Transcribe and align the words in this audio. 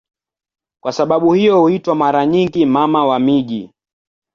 Kwa 0.83 0.91
sababu 0.91 1.33
hiyo 1.33 1.59
huitwa 1.61 1.95
mara 1.95 2.25
nyingi 2.25 2.65
"Mama 2.65 3.05
wa 3.05 3.19
miji". 3.19 3.71